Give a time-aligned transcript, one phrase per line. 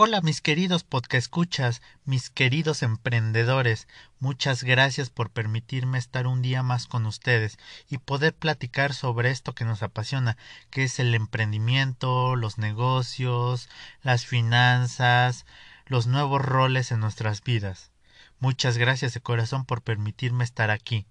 [0.00, 0.84] Hola mis queridos
[1.18, 3.88] escuchas, mis queridos emprendedores,
[4.20, 7.58] muchas gracias por permitirme estar un día más con ustedes
[7.90, 10.36] y poder platicar sobre esto que nos apasiona,
[10.70, 13.68] que es el emprendimiento, los negocios,
[14.02, 15.44] las finanzas,
[15.84, 17.90] los nuevos roles en nuestras vidas.
[18.40, 21.06] Muchas gracias de corazón por permitirme estar aquí.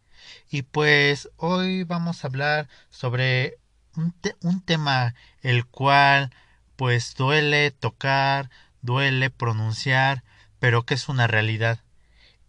[0.50, 3.58] Y pues hoy vamos a hablar sobre
[3.96, 6.32] un, un tema el cual
[6.78, 8.50] pues duele tocar,
[8.82, 10.24] duele pronunciar,
[10.60, 11.84] pero que es una realidad.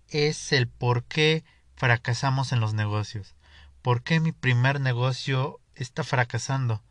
[0.08, 3.34] Es el por qué fracasamos en los negocios.
[3.82, 6.82] ¿Por qué mi primer negocio está fracasando?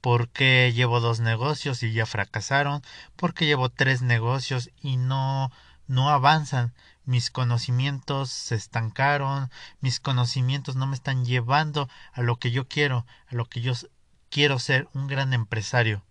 [0.00, 2.82] ¿Por qué llevo dos negocios y ya fracasaron?
[3.16, 5.50] ¿Por qué llevo tres negocios y no
[5.86, 6.72] no avanzan?
[7.04, 9.50] Mis conocimientos se estancaron,
[9.80, 13.72] mis conocimientos no me están llevando a lo que yo quiero, a lo que yo
[14.30, 16.04] quiero ser un gran empresario.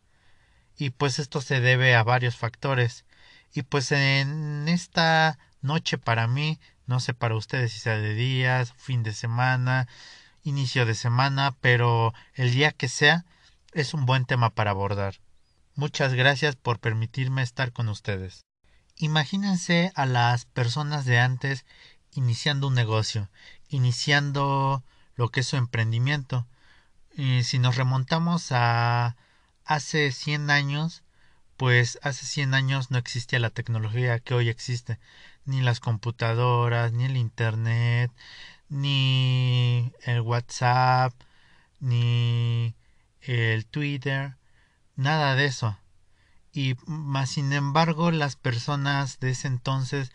[0.78, 3.06] Y pues esto se debe a varios factores.
[3.54, 8.74] Y pues en esta noche para mí no sé para ustedes si sea de días
[8.78, 9.88] fin de semana
[10.44, 13.26] inicio de semana pero el día que sea
[13.74, 15.16] es un buen tema para abordar.
[15.76, 18.42] Muchas gracias por permitirme estar con ustedes
[19.06, 21.66] imagínense a las personas de antes
[22.14, 23.30] iniciando un negocio
[23.72, 24.84] iniciando
[25.16, 26.46] lo que es su emprendimiento
[27.16, 29.16] y si nos remontamos a
[29.66, 31.04] hace 100 años,
[31.58, 35.00] pues hace 100 años no existía la tecnología que hoy existe,
[35.46, 38.12] ni las computadoras, ni el Internet,
[38.70, 41.14] ni el WhatsApp,
[41.80, 42.76] ni
[43.22, 44.38] el Twitter,
[44.96, 45.78] nada de eso.
[46.54, 50.12] Y más sin embargo, las personas de ese entonces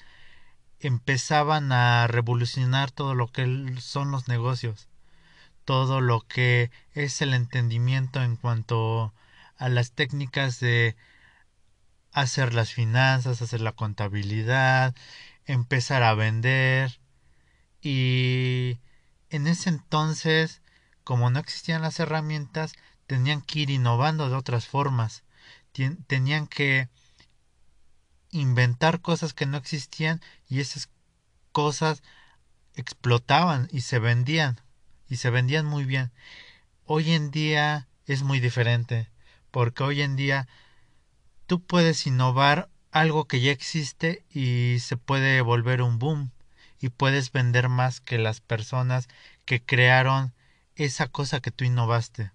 [0.80, 4.88] empezaban a revolucionar todo lo que son los negocios,
[5.64, 9.14] todo lo que es el entendimiento en cuanto
[9.56, 10.96] a las técnicas de
[12.12, 14.94] hacer las finanzas, hacer la contabilidad,
[15.44, 17.00] empezar a vender.
[17.82, 18.78] Y
[19.30, 20.62] en ese entonces,
[21.04, 22.74] como no existían las herramientas,
[23.06, 25.24] tenían que ir innovando de otras formas,
[26.06, 26.88] tenían que
[28.30, 30.88] inventar cosas que no existían y esas
[31.52, 32.02] cosas
[32.74, 34.60] explotaban y se vendían
[35.08, 36.12] y se vendían muy bien.
[36.84, 39.08] Hoy en día es muy diferente
[39.50, 40.48] porque hoy en día
[41.46, 46.30] tú puedes innovar algo que ya existe y se puede volver un boom
[46.78, 49.08] y puedes vender más que las personas
[49.44, 50.34] que crearon
[50.74, 52.32] esa cosa que tú innovaste.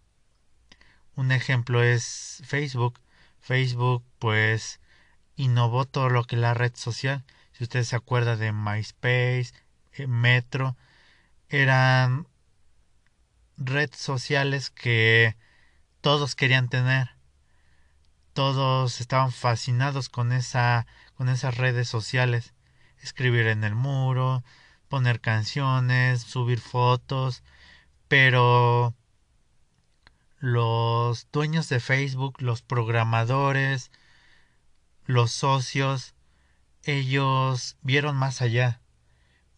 [1.16, 3.00] Un ejemplo es Facebook.
[3.42, 4.80] Facebook pues
[5.36, 7.26] innovó todo lo que la red social.
[7.52, 9.52] Si usted se acuerda de MySpace,
[9.94, 10.78] eh, Metro,
[11.50, 12.28] eran
[13.58, 15.36] redes sociales que
[16.02, 17.10] todos querían tener.
[18.34, 22.54] Todos estaban fascinados con esa con esas redes sociales.
[23.02, 24.44] Escribir en el muro,
[24.88, 27.44] poner canciones, subir fotos,
[28.08, 28.96] pero
[30.42, 33.92] los dueños de Facebook, los programadores,
[35.06, 36.14] los socios,
[36.84, 38.82] ellos vieron más allá,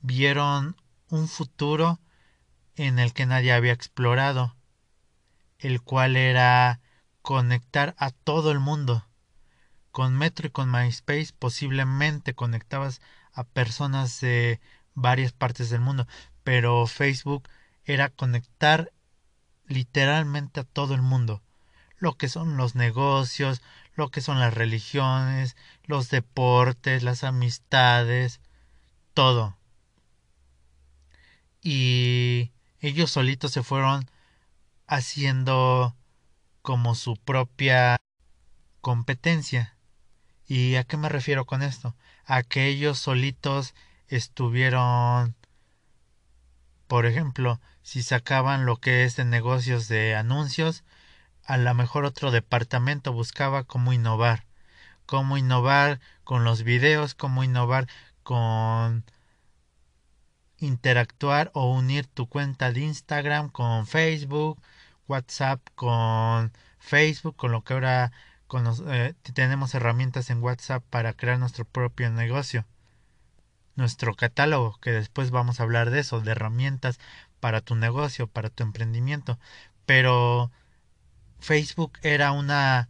[0.02, 0.76] vieron
[1.10, 2.00] un futuro
[2.76, 4.56] en el que nadie había explorado
[5.64, 6.82] el cual era
[7.22, 9.08] conectar a todo el mundo.
[9.92, 13.02] Con Metro y con MySpace posiblemente conectabas
[13.32, 14.60] a personas de
[14.94, 16.08] varias partes del mundo,
[16.44, 17.48] pero Facebook
[17.86, 18.92] era conectar
[19.68, 21.42] literalmente a todo el mundo.
[21.98, 23.62] Lo que son los negocios,
[23.96, 28.42] lo que son las religiones, los deportes, las amistades,
[29.14, 29.58] todo.
[31.62, 34.10] Y ellos solitos se fueron
[34.88, 35.96] haciendo
[36.62, 37.98] como su propia
[38.82, 39.78] competencia.
[40.48, 41.96] ¿Y a qué me refiero con esto?
[42.26, 43.74] A que ellos solitos
[44.08, 45.36] estuvieron,
[46.88, 50.84] por ejemplo, si sacaban lo que es de negocios de anuncios,
[51.46, 54.46] a lo mejor otro departamento buscaba cómo innovar,
[55.06, 57.88] cómo innovar con los videos, cómo innovar
[58.24, 59.04] con
[60.58, 64.62] interactuar o unir tu cuenta de Instagram con Facebook,
[65.08, 68.12] WhatsApp con Facebook, con lo que ahora
[68.48, 72.66] con eh, tenemos herramientas en WhatsApp para crear nuestro propio negocio.
[73.76, 77.00] Nuestro catálogo, que después vamos a hablar de eso, de herramientas
[77.44, 79.38] para tu negocio, para tu emprendimiento.
[79.86, 80.50] Pero
[81.40, 82.88] Facebook era una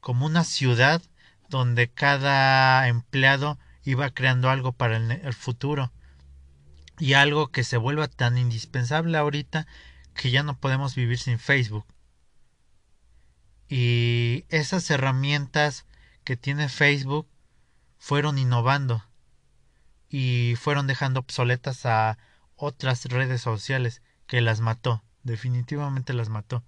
[0.00, 1.00] como una ciudad
[1.48, 5.92] donde cada empleado iba creando algo para el futuro
[6.98, 9.68] y algo que se vuelva tan indispensable ahorita
[10.14, 11.86] que ya no podemos vivir sin Facebook.
[13.68, 15.86] Y esas herramientas
[16.24, 17.28] que tiene Facebook
[17.98, 19.04] fueron innovando
[20.10, 22.18] y fueron dejando obsoletas a
[22.56, 26.64] otras redes sociales que las mató, definitivamente las mató.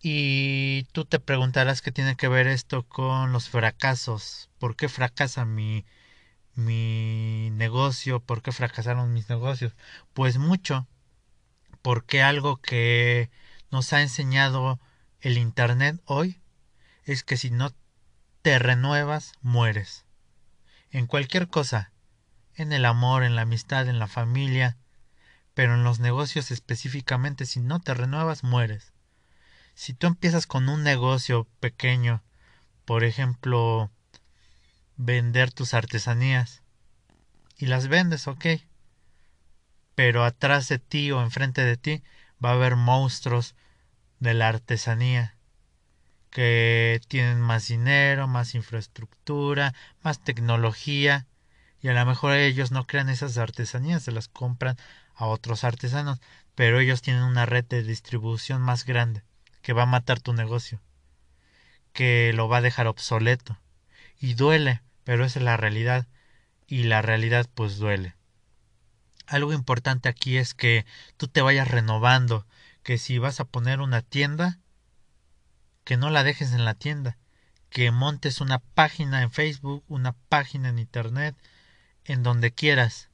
[0.00, 4.50] Y tú te preguntarás qué tiene que ver esto con los fracasos.
[4.58, 5.86] ¿Por qué fracasa mi,
[6.54, 8.18] mi negocio?
[8.20, 9.76] ¿Por qué fracasaron mis negocios?
[10.12, 10.88] Pues mucho.
[11.82, 13.30] Porque algo que
[13.70, 14.80] nos ha enseñado
[15.20, 16.40] el Internet hoy
[17.04, 17.72] es que si no
[18.42, 20.04] te renuevas, mueres.
[20.90, 21.91] En cualquier cosa.
[22.54, 24.76] En el amor, en la amistad, en la familia.
[25.54, 28.92] Pero en los negocios específicamente, si no te renuevas, mueres
[29.74, 32.22] si tú empiezas con un negocio pequeño,
[32.84, 33.90] por ejemplo,
[34.96, 36.62] vender tus artesanías,
[37.56, 38.46] y las vendes, ok,
[39.94, 42.02] pero atrás de ti o enfrente de ti
[42.44, 43.54] va a haber monstruos
[44.20, 45.36] de la artesanía
[46.30, 51.26] que tienen más dinero, más infraestructura, más tecnología,
[51.82, 54.76] y a lo mejor ellos no crean esas artesanías, se las compran
[55.16, 56.20] a otros artesanos,
[56.54, 59.24] pero ellos tienen una red de distribución más grande
[59.62, 60.80] que va a matar tu negocio,
[61.92, 63.58] que lo va a dejar obsoleto.
[64.20, 66.06] Y duele, pero esa es la realidad.
[66.68, 68.14] Y la realidad pues duele.
[69.26, 70.86] Algo importante aquí es que
[71.16, 72.46] tú te vayas renovando,
[72.84, 74.60] que si vas a poner una tienda,
[75.84, 77.18] que no la dejes en la tienda,
[77.70, 81.34] que montes una página en Facebook, una página en Internet,
[82.04, 83.10] en donde quieras,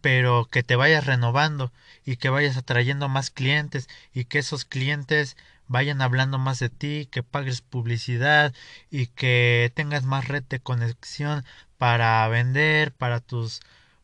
[0.00, 1.72] pero que te vayas renovando
[2.04, 5.36] y que vayas atrayendo más clientes y que esos clientes
[5.68, 8.52] vayan hablando más de ti, que pagues publicidad
[8.90, 11.44] y que tengas más red de conexión
[11.78, 13.60] para vender, para tus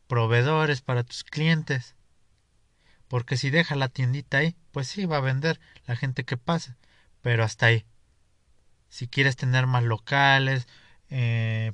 [0.07, 1.95] proveedores, para tus clientes.
[3.07, 6.75] Porque si deja la tiendita ahí, pues sí va a vender la gente que pase,
[7.21, 7.85] pero hasta ahí.
[8.87, 10.67] Si quieres tener más locales,
[11.09, 11.73] eh,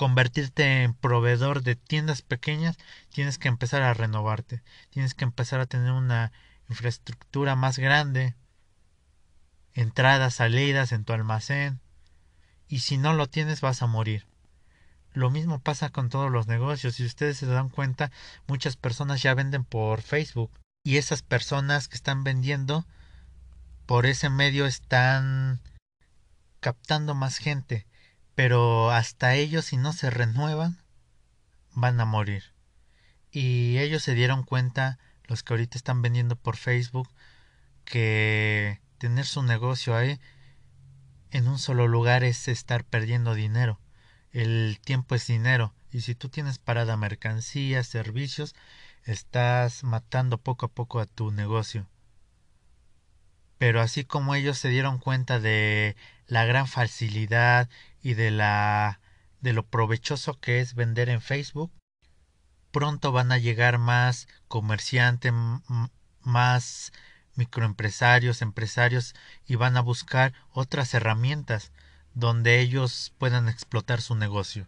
[0.00, 2.78] convertirte en proveedor de tiendas pequeñas,
[3.10, 6.32] tienes que empezar a renovarte, tienes que empezar a tener una
[6.70, 8.34] infraestructura más grande,
[9.74, 11.80] entradas, salidas en tu almacén,
[12.66, 14.26] y si no lo tienes vas a morir.
[15.12, 16.94] Lo mismo pasa con todos los negocios.
[16.94, 18.10] Si ustedes se dan cuenta,
[18.46, 20.50] muchas personas ya venden por Facebook.
[20.82, 22.86] Y esas personas que están vendiendo
[23.84, 25.60] por ese medio están
[26.60, 27.89] captando más gente
[28.40, 30.78] pero hasta ellos si no se renuevan
[31.74, 32.54] van a morir.
[33.30, 37.10] Y ellos se dieron cuenta, los que ahorita están vendiendo por Facebook,
[37.84, 40.18] que tener su negocio ahí
[41.30, 43.78] en un solo lugar es estar perdiendo dinero.
[44.32, 48.54] El tiempo es dinero y si tú tienes parada mercancías, servicios,
[49.04, 51.90] estás matando poco a poco a tu negocio.
[53.58, 55.94] Pero así como ellos se dieron cuenta de
[56.26, 57.68] la gran facilidad
[58.02, 59.00] y de la
[59.40, 61.72] de lo provechoso que es vender en Facebook,
[62.70, 65.32] pronto van a llegar más comerciantes,
[66.20, 66.92] más
[67.34, 69.14] microempresarios, empresarios
[69.46, 71.72] y van a buscar otras herramientas
[72.14, 74.66] donde ellos puedan explotar su negocio.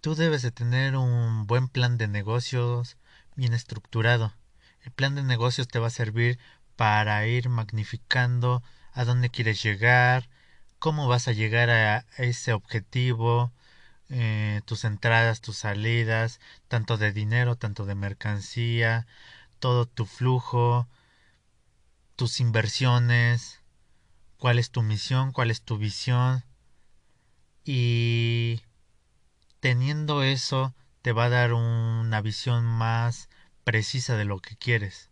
[0.00, 2.96] Tú debes de tener un buen plan de negocios
[3.36, 4.34] bien estructurado.
[4.80, 6.38] El plan de negocios te va a servir
[6.74, 10.28] para ir magnificando a dónde quieres llegar,
[10.82, 13.52] cómo vas a llegar a ese objetivo,
[14.10, 19.06] eh, tus entradas, tus salidas, tanto de dinero, tanto de mercancía,
[19.60, 20.88] todo tu flujo,
[22.16, 23.60] tus inversiones,
[24.38, 26.42] cuál es tu misión, cuál es tu visión.
[27.64, 28.62] Y
[29.60, 33.28] teniendo eso te va a dar una visión más
[33.62, 35.10] precisa de lo que quieres.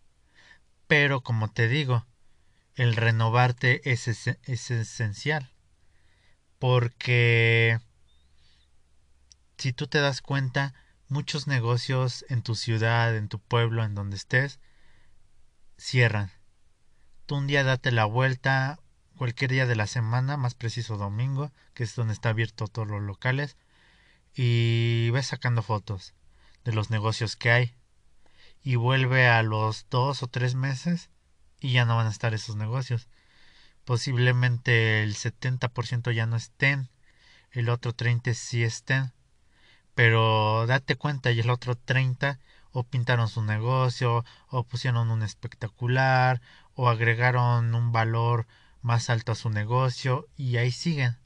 [0.89, 2.07] Pero como te digo,
[2.75, 5.53] el renovarte es, es esencial
[6.61, 7.81] porque
[9.57, 10.75] si tú te das cuenta,
[11.09, 14.61] muchos negocios en tu ciudad, en tu pueblo, en donde estés,
[15.79, 16.31] cierran.
[17.25, 18.79] Tú un día date la vuelta,
[19.17, 23.03] cualquier día de la semana, más preciso domingo, que es donde está abierto todos los
[23.03, 23.57] locales,
[24.35, 26.15] y ves sacando fotos
[26.65, 27.75] de los negocios que hay.
[28.63, 31.09] Y vuelve a los dos o tres meses
[31.59, 33.09] y ya no van a estar esos negocios
[33.85, 36.89] posiblemente el 70% ya no estén,
[37.53, 39.13] el otro 30 sí estén,
[39.95, 42.39] pero date cuenta y el otro 30
[42.73, 46.41] o pintaron su negocio, o pusieron un espectacular,
[46.75, 48.47] o agregaron un valor
[48.83, 51.19] más alto a su negocio y ahí siguen.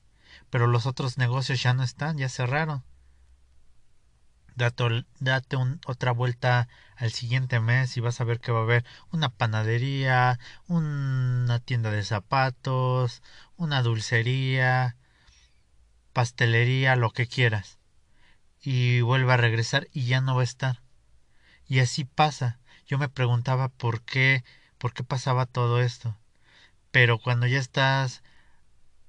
[0.51, 2.83] Pero los otros negocios ya no están, ya cerraron.
[4.57, 5.57] Date, date
[5.87, 10.39] otra vuelta al siguiente mes y vas a ver que va a haber una panadería,
[10.69, 13.23] una tienda de zapatos,
[13.57, 14.97] una dulcería,
[16.13, 17.79] pastelería, lo que quieras.
[18.63, 20.81] Y vuelve a regresar y ya no va a estar.
[21.69, 22.59] Y así pasa.
[22.87, 24.45] Yo me preguntaba por qué,
[24.79, 26.17] por qué pasaba todo esto.
[26.91, 28.23] Pero cuando ya estás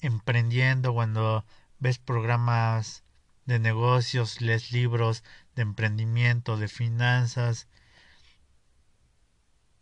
[0.02, 1.46] emprendiendo, cuando
[1.80, 3.05] ves programas
[3.46, 5.24] de negocios, lees libros
[5.56, 7.68] de emprendimiento, de finanzas,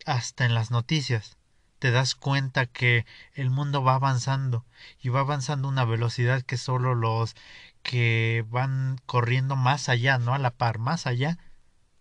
[0.05, 1.37] hasta en las noticias,
[1.79, 4.65] te das cuenta que el mundo va avanzando
[5.01, 7.35] y va avanzando a una velocidad que solo los
[7.81, 11.37] que van corriendo más allá, no a la par, más allá,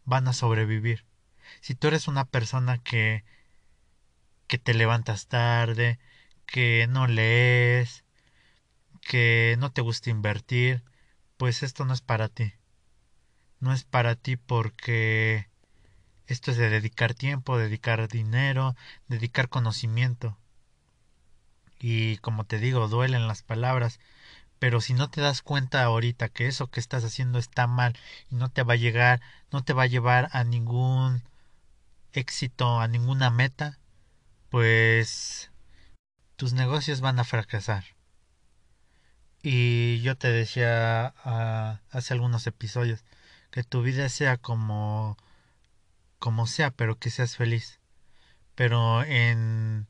[0.05, 1.05] van a sobrevivir.
[1.61, 3.25] Si tú eres una persona que
[4.53, 5.99] que te levantas tarde,
[6.45, 8.05] que no lees,
[9.01, 10.85] que no te gusta invertir,
[11.43, 12.53] pues esto no es para ti.
[13.59, 15.49] No es para ti porque
[16.29, 18.77] esto es de dedicar tiempo, dedicar dinero,
[19.09, 20.39] dedicar conocimiento.
[21.81, 23.99] Y como te digo, duelen las palabras,
[24.61, 27.99] pero si no te das cuenta ahorita que eso que estás haciendo está mal
[28.31, 29.21] y no te va a llegar,
[29.51, 31.25] no te va a llevar a ningún
[32.13, 33.81] éxito, a ninguna meta,
[34.49, 35.51] pues
[36.37, 37.83] tus negocios van a fracasar.
[39.43, 43.05] Y yo te decía ah, hace algunos episodios
[43.51, 45.17] que tu vida sea como
[46.19, 47.81] como sea, pero que seas feliz.
[48.55, 49.89] Pero en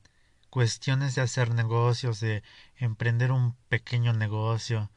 [0.50, 2.42] cuestiones de hacer negocios, de
[2.76, 4.90] emprender un pequeño negocio,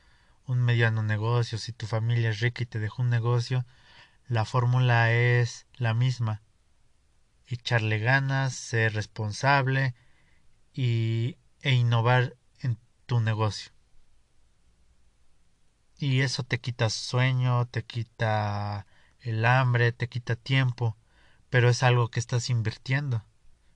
[0.48, 3.66] un mediano negocio, si tu familia es rica y te dejó un negocio,
[4.28, 6.42] la fórmula es la misma.
[7.48, 9.94] Echarle ganas, ser responsable
[10.74, 13.75] y, e innovar en tu negocio.
[15.98, 18.86] Y eso te quita sueño, te quita
[19.22, 20.98] el hambre, te quita tiempo,
[21.50, 23.24] pero es algo que estás invirtiendo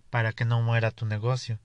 [0.10, 1.60] para que no muera tu negocio.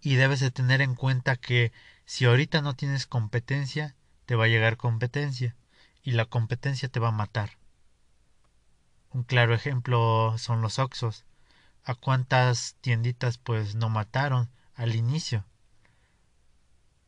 [0.00, 1.72] Y debes de tener en cuenta que
[2.06, 5.54] si ahorita no tienes competencia, te va a llegar competencia
[6.02, 7.58] y la competencia te va a matar.
[9.10, 11.24] Un claro ejemplo son los Oxos.
[11.84, 15.44] ¿A cuántas tienditas pues no mataron al inicio?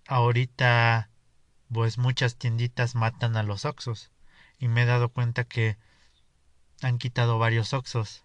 [0.07, 1.11] Ahorita
[1.73, 4.11] pues muchas tienditas matan a los Oxos
[4.59, 5.77] y me he dado cuenta que
[6.83, 8.25] han quitado varios Oxos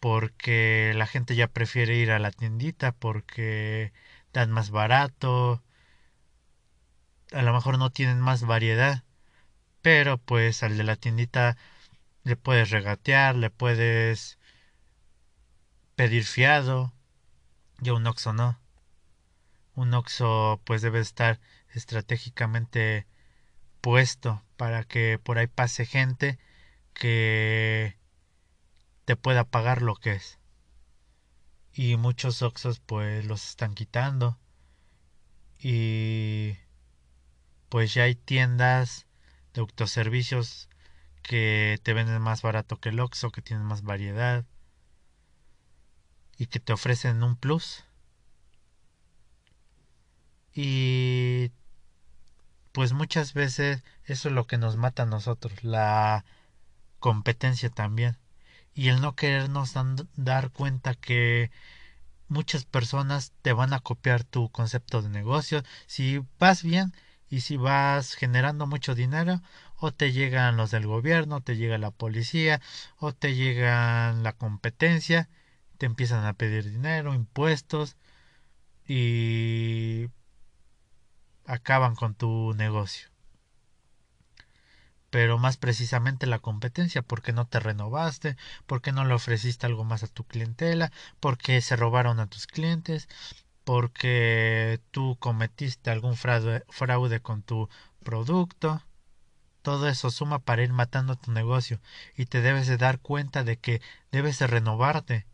[0.00, 3.92] porque la gente ya prefiere ir a la tiendita porque
[4.32, 5.62] dan más barato.
[7.32, 9.04] A lo mejor no tienen más variedad
[9.84, 11.58] pero pues al de la tiendita
[12.24, 14.38] le puedes regatear le puedes
[15.94, 16.94] pedir fiado
[17.82, 18.58] y un Oxo no
[19.74, 21.40] un Oxo pues debe estar
[21.70, 23.06] estratégicamente
[23.80, 26.38] puesto para que por ahí pase gente
[26.94, 27.98] que
[29.04, 30.38] te pueda pagar lo que es.
[31.72, 34.38] Y muchos Oxos pues los están quitando.
[35.58, 36.56] Y
[37.68, 39.06] pues ya hay tiendas
[39.52, 40.68] de autoservicios
[41.22, 44.44] que te venden más barato que el Oxxo, que tienen más variedad
[46.36, 47.84] y que te ofrecen un plus.
[50.54, 51.50] Y
[52.72, 56.24] pues muchas veces eso es lo que nos mata a nosotros, la
[56.98, 58.18] competencia también.
[58.74, 59.74] Y el no querernos
[60.16, 61.50] dar cuenta que
[62.28, 65.62] muchas personas te van a copiar tu concepto de negocio.
[65.86, 66.92] Si vas bien
[67.28, 69.40] y si vas generando mucho dinero,
[69.76, 72.60] o te llegan los del gobierno, te llega la policía,
[72.98, 75.28] o te llegan la competencia,
[75.78, 77.96] te empiezan a pedir dinero, impuestos
[78.86, 80.08] y
[81.46, 83.08] acaban con tu negocio.
[85.10, 88.36] Pero más precisamente la competencia, porque no te renovaste,
[88.66, 93.08] porque no le ofreciste algo más a tu clientela, porque se robaron a tus clientes,
[93.64, 97.68] porque tú cometiste algún fraude, con tu
[98.02, 98.82] producto.
[99.62, 101.80] Todo eso suma para ir matando tu negocio
[102.16, 103.80] y te debes de dar cuenta de que
[104.12, 105.26] debes de renovarte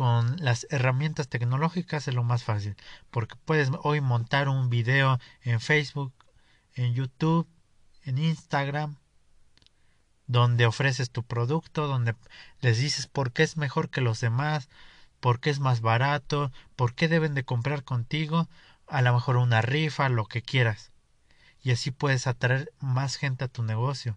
[0.00, 2.74] con las herramientas tecnológicas es lo más fácil,
[3.10, 6.14] porque puedes hoy montar un video en Facebook,
[6.72, 7.46] en YouTube,
[8.04, 8.96] en Instagram,
[10.26, 12.14] donde ofreces tu producto, donde
[12.62, 14.70] les dices por qué es mejor que los demás,
[15.20, 18.48] por qué es más barato, por qué deben de comprar contigo,
[18.86, 20.92] a lo mejor una rifa, lo que quieras.
[21.60, 24.16] Y así puedes atraer más gente a tu negocio.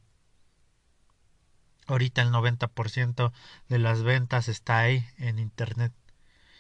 [1.88, 3.34] Ahorita el 90%
[3.70, 5.94] de las ventas está ahí en Internet.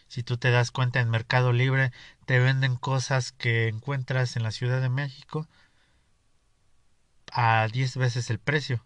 [0.07, 1.91] Si tú te das cuenta en Mercado Libre
[2.25, 5.47] te venden cosas que encuentras en la Ciudad de México
[7.31, 8.85] a 10 veces el precio.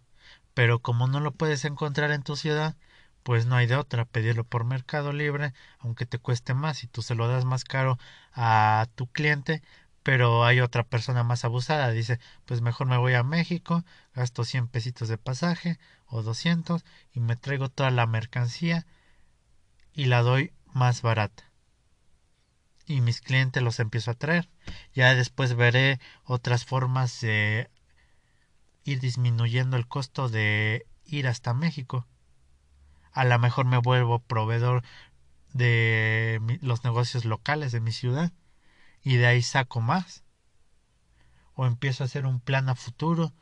[0.54, 2.76] Pero como no lo puedes encontrar en tu ciudad,
[3.22, 7.02] pues no hay de otra, pedirlo por Mercado Libre, aunque te cueste más y tú
[7.02, 7.98] se lo das más caro
[8.32, 9.62] a tu cliente,
[10.08, 13.84] pero hay otra persona más abusada, dice, pues mejor me voy a México,
[14.14, 18.86] gasto 100 pesitos de pasaje o 200 y me traigo toda la mercancía
[19.92, 21.52] y la doy más barata.
[22.86, 24.48] Y mis clientes los empiezo a traer.
[24.94, 27.68] Ya después veré otras formas de
[28.84, 32.06] ir disminuyendo el costo de ir hasta México.
[33.12, 34.84] A lo mejor me vuelvo proveedor
[35.52, 38.32] de los negocios locales de mi ciudad
[39.02, 40.24] y de ahí saco más.
[41.54, 43.32] O empiezo a hacer un plan a futuro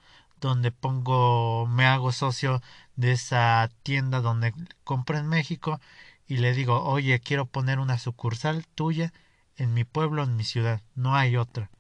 [0.41, 2.63] donde pongo, me hago socio
[2.95, 4.53] de esa tienda donde
[4.85, 5.81] compro en México
[6.27, 9.13] y le digo, oye, quiero poner una sucursal tuya
[9.57, 11.71] en mi pueblo, en mi ciudad, no hay otra.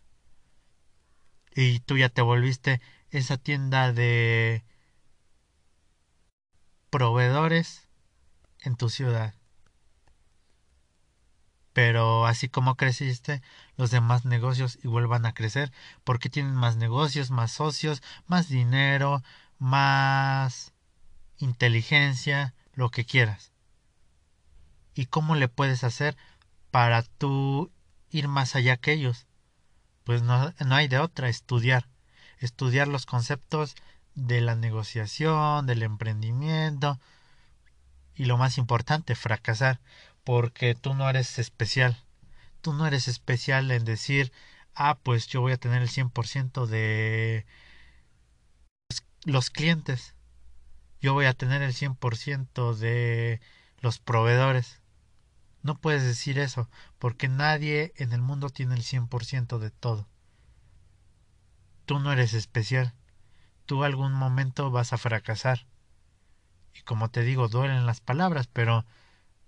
[1.54, 2.80] Y tú ya te volviste
[3.10, 4.64] esa tienda de
[6.90, 7.88] proveedores
[8.60, 9.34] en tu ciudad.
[11.76, 13.42] Pero así como creciste,
[13.76, 19.22] los demás negocios igual van a crecer porque tienen más negocios, más socios, más dinero,
[19.58, 20.72] más
[21.36, 23.52] inteligencia, lo que quieras.
[24.94, 26.16] ¿Y cómo le puedes hacer
[26.70, 27.70] para tú
[28.08, 29.26] ir más allá que ellos?
[30.04, 31.90] Pues no, no hay de otra, estudiar.
[32.38, 33.74] Estudiar los conceptos
[34.14, 36.98] de la negociación, del emprendimiento
[38.16, 39.78] y lo más importante, fracasar,
[40.26, 42.02] porque tú no eres especial.
[42.60, 44.32] Tú no eres especial en decir,
[44.74, 47.46] ah, pues yo voy a tener el 100% de
[49.24, 50.16] los clientes.
[51.00, 53.40] Yo voy a tener el 100% de
[53.78, 54.80] los proveedores.
[55.62, 56.68] No puedes decir eso,
[56.98, 60.08] porque nadie en el mundo tiene el 100% de todo.
[61.84, 62.94] Tú no eres especial.
[63.64, 65.68] Tú algún momento vas a fracasar.
[66.74, 68.84] Y como te digo, duelen las palabras, pero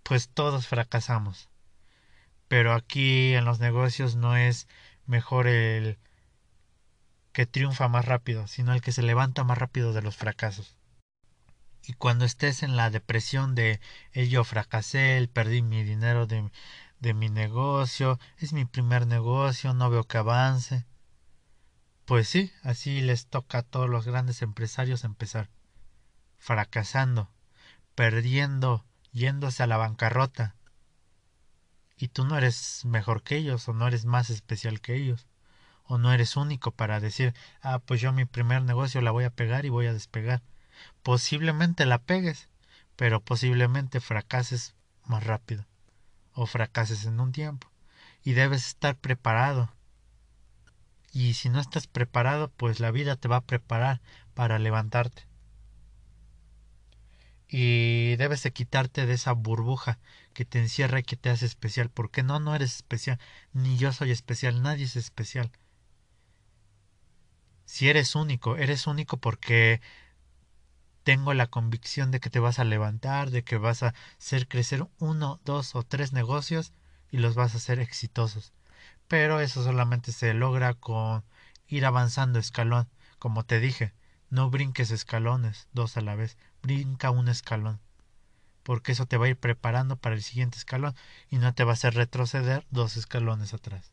[0.02, 1.48] pues todos fracasamos.
[2.48, 4.68] Pero aquí en los negocios no es
[5.06, 5.98] mejor el
[7.32, 10.76] que triunfa más rápido, sino el que se levanta más rápido de los fracasos.
[11.86, 13.80] Y cuando estés en la depresión de
[14.12, 16.50] eh, yo fracasé, perdí mi dinero de,
[17.00, 20.84] de mi negocio, es mi primer negocio, no veo que avance.
[22.04, 25.48] Pues sí, así les toca a todos los grandes empresarios empezar.
[26.38, 27.30] Fracasando,
[27.94, 28.84] perdiendo,
[29.18, 30.54] yéndose a la bancarrota.
[31.96, 35.26] Y tú no eres mejor que ellos, o no eres más especial que ellos,
[35.84, 39.30] o no eres único para decir, ah, pues yo mi primer negocio la voy a
[39.30, 40.42] pegar y voy a despegar
[41.02, 42.48] posiblemente la pegues,
[42.96, 45.64] pero posiblemente fracases más rápido
[46.32, 47.70] o fracases en un tiempo
[48.22, 49.72] y debes estar preparado.
[51.12, 54.00] Y si no estás preparado, pues la vida te va a preparar
[54.34, 55.27] para levantarte.
[57.48, 59.98] Y debes de quitarte de esa burbuja
[60.34, 63.18] que te encierra y que te hace especial, porque no, no eres especial,
[63.52, 65.50] ni yo soy especial, nadie es especial.
[67.64, 69.80] Si eres único, eres único porque
[71.04, 74.86] tengo la convicción de que te vas a levantar, de que vas a hacer crecer
[74.98, 76.72] uno, dos o tres negocios
[77.10, 78.52] y los vas a hacer exitosos.
[79.08, 81.24] Pero eso solamente se logra con
[81.66, 82.88] ir avanzando escalón.
[83.18, 83.94] Como te dije,
[84.30, 87.80] no brinques escalones dos a la vez, brinca un escalón.
[88.62, 90.94] Porque eso te va a ir preparando para el siguiente escalón
[91.30, 93.92] y no te va a hacer retroceder dos escalones atrás.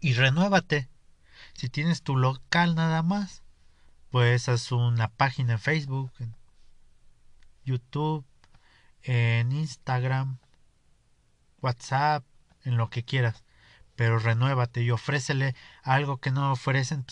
[0.00, 0.88] Y renuévate.
[1.54, 3.42] Si tienes tu local nada más,
[4.10, 6.34] pues haz una página en Facebook, en
[7.64, 8.24] YouTube,
[9.02, 10.38] en Instagram,
[11.60, 12.24] WhatsApp,
[12.64, 13.44] en lo que quieras.
[13.94, 17.04] Pero renuévate y ofrécele algo que no ofrecen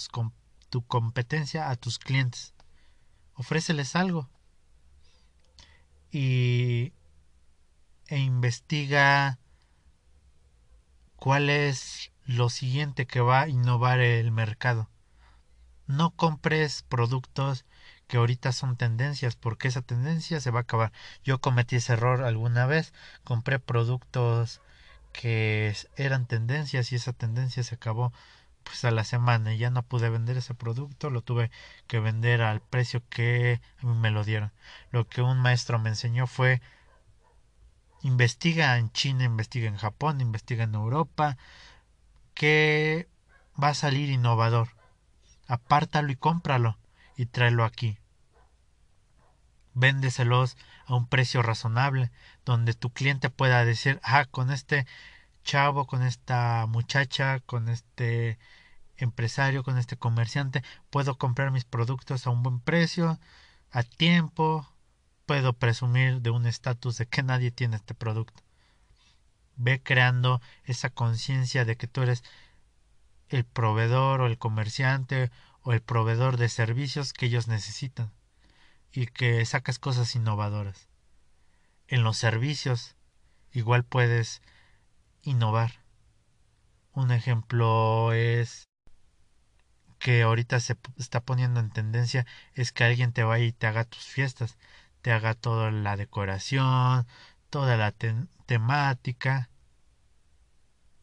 [0.75, 2.53] tu competencia a tus clientes.
[3.35, 4.29] Ofréceles algo.
[6.11, 6.93] Y
[8.09, 9.39] e investiga
[11.15, 14.91] cuál es lo siguiente que va a innovar el mercado
[15.87, 17.65] no compres productos
[18.07, 20.93] que ahorita son tendencias porque esa tendencia se va a acabar.
[21.25, 24.61] Yo cometí ese error alguna vez, compré productos
[25.13, 28.13] que eran tendencias y esa tendencia se acabó
[28.65, 31.51] pues a la semana y ya no pude vender ese producto, lo tuve
[31.87, 34.53] que vender al precio que me lo dieron.
[34.91, 36.61] Lo que un maestro me enseñó fue
[38.03, 41.37] investiga en China, investiga en Japón, investiga en Europa,
[42.35, 43.09] que
[43.63, 44.69] va a salir innovador
[45.47, 46.79] apártalo y cómpralo
[47.17, 47.99] y tráelo aquí.
[49.75, 52.11] Véndeselos a un precio razonable,
[52.45, 54.87] donde tu cliente pueda decir, ah, con este
[55.45, 58.39] chavo, con esta muchacha, con este
[58.97, 63.21] empresario, con este comerciante, puedo comprar mis productos a un buen precio,
[63.71, 64.69] a tiempo,
[65.27, 68.43] puedo presumir de un estatus de que nadie tiene este producto.
[69.57, 72.25] Ve creando esa conciencia de que tú eres
[73.29, 75.31] el proveedor o el comerciante
[75.63, 78.13] o el proveedor de servicios que ellos necesitan
[78.93, 80.89] y que sacas cosas innovadoras.
[81.89, 82.97] En los servicios
[83.53, 84.43] igual puedes
[85.25, 85.81] innovar.
[86.93, 88.69] Un ejemplo es
[89.99, 93.85] que ahorita se está poniendo en tendencia es que alguien te vaya y te haga
[93.85, 94.59] tus fiestas,
[95.03, 97.07] te haga toda la decoración,
[97.51, 97.93] toda la
[98.47, 99.49] temática,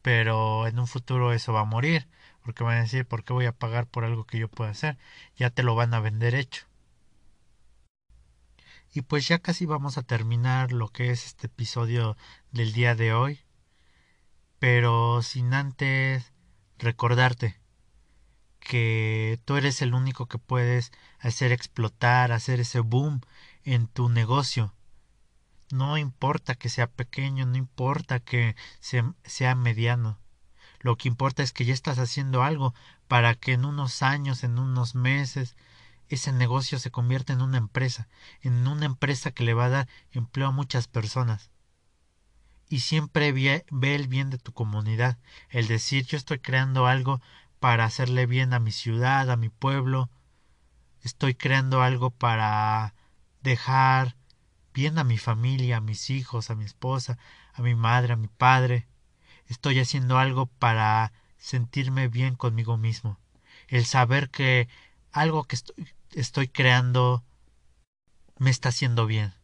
[0.02, 2.08] pero en un futuro eso va a morir,
[2.44, 4.98] porque van a decir, ¿por qué voy a pagar por algo que yo puedo hacer?
[5.36, 6.66] Ya te lo van a vender hecho.
[8.92, 12.16] Y pues ya casi vamos a terminar lo que es este episodio
[12.50, 13.40] del día de hoy,
[14.62, 16.32] pero sin antes
[16.78, 17.58] recordarte
[18.60, 23.22] que tú eres el único que puedes hacer explotar, hacer ese boom
[23.64, 24.72] en tu negocio.
[25.72, 30.20] No importa que sea pequeño, no importa que sea mediano.
[30.78, 32.72] Lo que importa es que ya estás haciendo algo
[33.08, 35.56] para que en unos años, en unos meses,
[36.08, 38.06] ese negocio se convierta en una empresa,
[38.42, 41.51] en una empresa que le va a dar empleo a muchas personas.
[42.72, 45.18] Y siempre ve, el bien de tu comunidad,
[45.50, 47.20] el decir yo estoy creando algo
[47.60, 50.08] para hacerle bien a mi ciudad, a mi pueblo,
[51.02, 52.94] estoy creando algo para
[53.42, 54.16] dejar
[54.72, 57.18] bien a mi familia, a mis hijos, a mi esposa,
[57.52, 58.86] a mi madre, a mi padre.
[59.48, 63.18] Estoy haciendo algo para sentirme bien conmigo mismo.
[63.68, 64.66] El saber que
[65.10, 67.22] algo que estoy, estoy creando
[68.38, 69.34] me está haciendo bien.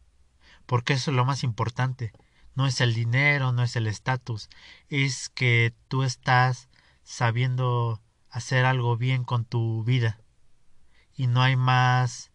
[0.65, 2.11] Porque eso es lo más importante.
[2.59, 4.49] No es el dinero, no es el estatus.
[4.89, 6.67] Es que tú estás
[7.03, 10.19] sabiendo hacer algo bien con tu vida.
[11.15, 12.33] Y no hay más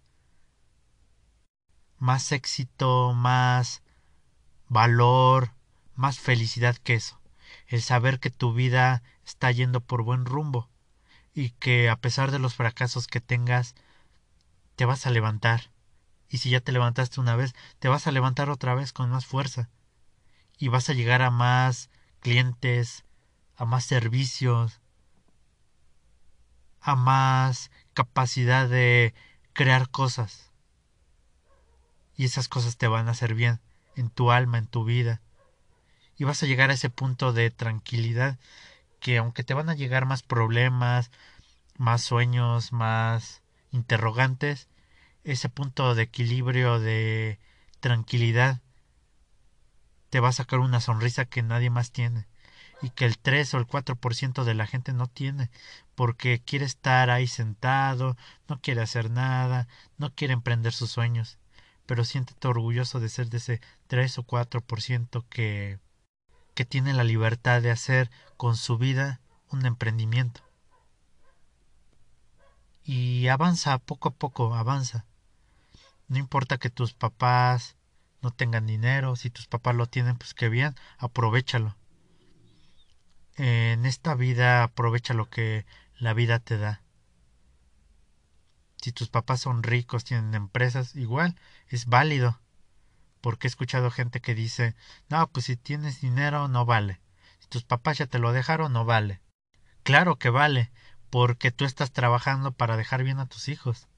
[1.98, 3.82] más éxito, más
[4.66, 5.52] valor,
[5.94, 7.20] más felicidad que eso.
[7.66, 10.70] El saber que tu vida está yendo por buen rumbo
[11.34, 13.74] y que a pesar de los fracasos que tengas,
[14.74, 15.70] te vas a levantar.
[16.30, 19.26] Y si ya te levantaste una vez, te vas a levantar otra vez con más
[19.26, 19.68] fuerza.
[20.58, 21.90] Y vas a llegar a más
[22.20, 23.04] clientes,
[23.56, 24.80] a más servicios,
[26.80, 29.14] a más capacidad de
[29.52, 30.54] crear cosas
[32.16, 33.60] y esas cosas te van a hacer bien
[33.96, 35.20] en tu alma, en tu vida.
[36.16, 38.38] Y vas a llegar a ese punto de tranquilidad
[39.00, 41.10] que aunque te van a llegar más problemas,
[41.76, 44.68] más sueños, más interrogantes,
[45.24, 47.38] ese punto de equilibrio, de
[47.80, 48.60] tranquilidad,
[50.14, 52.28] te va a sacar una sonrisa que nadie más tiene
[52.80, 55.50] y que el 3 o el 4% de la gente no tiene,
[55.96, 59.66] porque quiere estar ahí sentado, no quiere hacer nada,
[59.98, 61.40] no quiere emprender sus sueños
[61.84, 65.80] pero siéntete orgulloso de ser de ese 3 o 4% que,
[66.54, 70.42] que tiene la libertad de hacer con su vida un emprendimiento.
[72.84, 75.06] Y avanza poco a poco, avanza.
[76.06, 77.76] No importa que tus papás
[78.24, 81.76] no tengan dinero, si tus papás lo tienen, pues qué bien, aprovechalo.
[83.36, 85.66] En esta vida aprovecha lo que
[85.98, 86.82] la vida te da.
[88.80, 91.36] Si tus papás son ricos, tienen empresas, igual
[91.68, 92.40] es válido.
[93.20, 94.74] Porque he escuchado gente que dice,
[95.08, 97.00] no, pues si tienes dinero no vale.
[97.40, 99.20] Si tus papás ya te lo dejaron, no vale.
[99.82, 100.70] Claro que vale,
[101.10, 103.88] porque tú estás trabajando para dejar bien a tus hijos.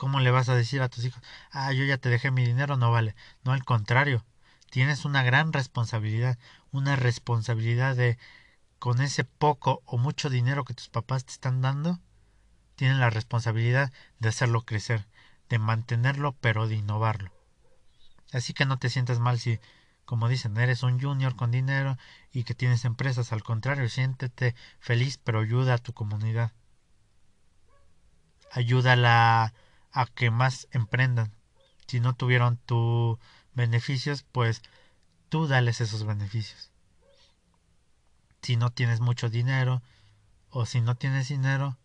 [0.00, 2.78] ¿Cómo le vas a decir a tus hijos, ah, yo ya te dejé mi dinero,
[2.78, 3.14] no vale?
[3.44, 4.24] No, al contrario,
[4.70, 6.38] tienes una gran responsabilidad,
[6.72, 8.16] una responsabilidad de,
[8.78, 12.00] con ese poco o mucho dinero que tus papás te están dando,
[12.76, 15.06] tienen la responsabilidad de hacerlo crecer,
[15.50, 17.30] de mantenerlo, pero de innovarlo.
[18.32, 19.60] Así que no te sientas mal si,
[20.06, 21.98] como dicen, eres un junior con dinero
[22.32, 23.34] y que tienes empresas.
[23.34, 26.52] Al contrario, siéntete feliz, pero ayuda a tu comunidad.
[28.50, 29.52] Ayúdala
[29.92, 31.32] a que más emprendan.
[31.86, 33.18] Si no tuvieron tus
[33.54, 34.62] beneficios, pues
[35.28, 36.70] tú dales esos beneficios.
[38.42, 39.82] Si no tienes mucho dinero
[40.50, 41.78] o si no tienes dinero,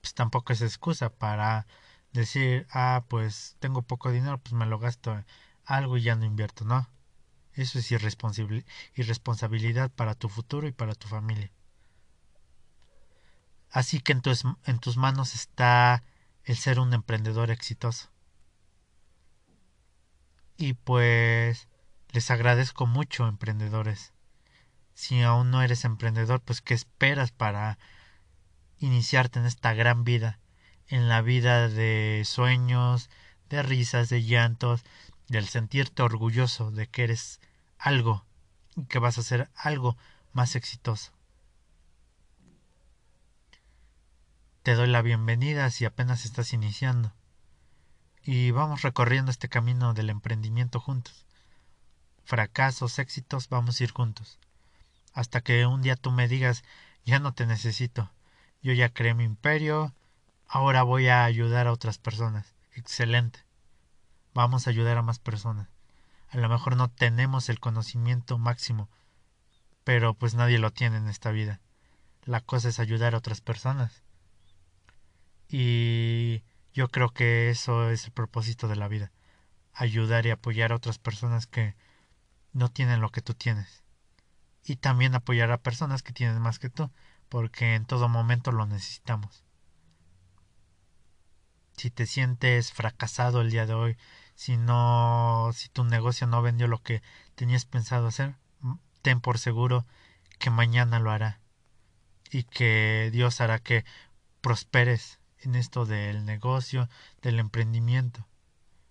[0.00, 1.66] pues tampoco es excusa para
[2.12, 5.24] decir, ah, pues tengo poco dinero, pues me lo gasto
[5.64, 6.88] algo y ya no invierto, no.
[7.52, 11.50] Eso es irresponsabilidad para tu futuro y para tu familia.
[13.70, 16.02] Así que en tus, en tus manos está
[16.44, 18.10] el ser un emprendedor exitoso.
[20.56, 21.68] Y pues
[22.12, 24.12] les agradezco mucho, emprendedores.
[24.94, 27.78] Si aún no eres emprendedor, pues ¿qué esperas para
[28.78, 30.38] iniciarte en esta gran vida,
[30.88, 33.08] en la vida de sueños,
[33.48, 34.82] de risas, de llantos,
[35.28, 37.40] del sentirte orgulloso de que eres
[37.78, 38.24] algo
[38.76, 39.96] y que vas a ser algo
[40.32, 41.12] más exitoso.
[44.70, 47.12] Te doy la bienvenida si apenas estás iniciando
[48.22, 51.26] y vamos recorriendo este camino del emprendimiento juntos.
[52.22, 54.38] Fracasos, éxitos, vamos a ir juntos.
[55.12, 56.62] Hasta que un día tú me digas,
[57.04, 58.12] ya no te necesito,
[58.62, 59.92] yo ya creé mi imperio,
[60.46, 62.54] ahora voy a ayudar a otras personas.
[62.76, 63.40] Excelente.
[64.34, 65.66] Vamos a ayudar a más personas.
[66.28, 68.88] A lo mejor no tenemos el conocimiento máximo,
[69.82, 71.58] pero pues nadie lo tiene en esta vida.
[72.22, 74.04] La cosa es ayudar a otras personas.
[75.50, 79.10] Y yo creo que eso es el propósito de la vida.
[79.72, 81.74] Ayudar y apoyar a otras personas que
[82.52, 83.82] no tienen lo que tú tienes.
[84.64, 86.90] Y también apoyar a personas que tienen más que tú,
[87.28, 89.44] porque en todo momento lo necesitamos.
[91.76, 93.96] Si te sientes fracasado el día de hoy,
[94.34, 97.02] si no, si tu negocio no vendió lo que
[97.34, 98.36] tenías pensado hacer,
[99.02, 99.86] ten por seguro
[100.38, 101.40] que mañana lo hará
[102.30, 103.84] y que Dios hará que
[104.40, 106.88] prosperes en esto del negocio,
[107.22, 108.26] del emprendimiento.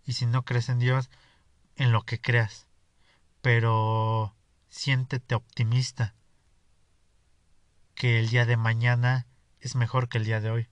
[0.06, 1.10] Y si no crees en Dios,
[1.76, 2.68] en lo que creas.
[3.42, 4.36] Pero
[4.70, 6.16] siéntete optimista
[7.96, 9.28] que el día de mañana
[9.60, 10.70] es mejor que el día de hoy.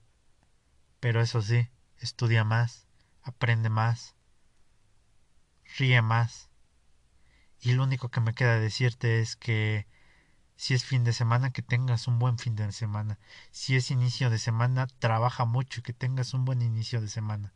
[1.00, 2.86] Pero eso sí, estudia más,
[3.22, 4.14] aprende más,
[5.76, 6.48] ríe más.
[7.60, 9.86] Y lo único que me queda decirte es que
[10.58, 13.20] si es fin de semana, que tengas un buen fin de semana.
[13.52, 17.54] Si es inicio de semana, trabaja mucho y que tengas un buen inicio de semana.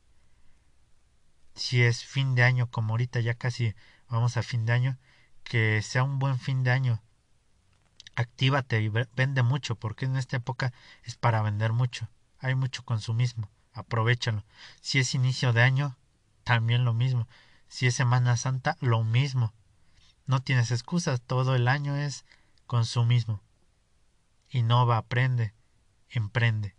[1.56, 3.74] Si es fin de año, como ahorita ya casi
[4.08, 4.98] vamos a fin de año,
[5.42, 7.02] que sea un buen fin de año.
[8.14, 12.08] Actívate y vende mucho, porque en esta época es para vender mucho.
[12.38, 13.50] Hay mucho consumismo.
[13.72, 14.44] Aprovechalo.
[14.80, 15.96] Si es inicio de año,
[16.44, 17.26] también lo mismo.
[17.66, 19.52] Si es Semana Santa, lo mismo.
[20.24, 22.24] No tienes excusas, todo el año es
[22.72, 23.42] consumismo.
[24.48, 25.52] Innova, aprende,
[26.08, 26.74] emprende.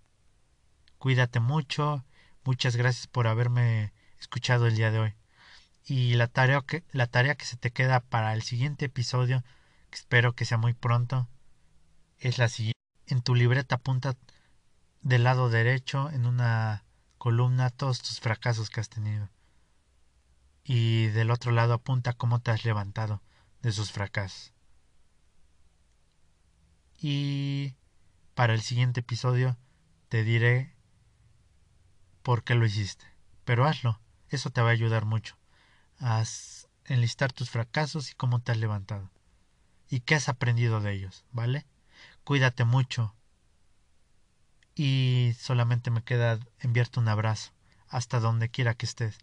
[0.97, 2.03] Cuídate mucho.
[2.43, 5.13] Muchas gracias por haberme escuchado el día de hoy.
[5.85, 9.43] Y la tarea que, la tarea que se te queda para el siguiente episodio,
[9.91, 11.29] que espero que sea muy pronto,
[12.17, 12.79] es la siguiente.
[13.05, 14.17] En tu libreta apunta
[15.01, 16.85] del lado derecho en una
[17.19, 19.29] columna todos tus fracasos que has tenido.
[20.63, 23.21] Y del otro lado apunta cómo te has levantado
[23.61, 24.52] de sus fracasos
[27.03, 27.75] y
[28.33, 29.57] para el siguiente episodio
[30.07, 30.73] te diré
[32.23, 33.05] por qué lo hiciste.
[33.43, 35.37] Pero hazlo, eso te va a ayudar mucho.
[35.99, 36.23] a
[36.85, 39.11] enlistar tus fracasos y cómo te has levantado.
[39.89, 41.65] Y qué has aprendido de ellos, ¿vale?
[42.23, 43.13] Cuídate mucho.
[44.73, 47.51] Y solamente me queda enviarte un abrazo,
[47.89, 49.17] hasta donde quiera que estés.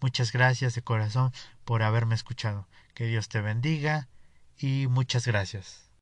[0.00, 1.32] Muchas gracias de corazón
[1.66, 2.66] por haberme escuchado.
[2.94, 4.08] Que Dios te bendiga
[4.58, 5.85] y muchas gracias.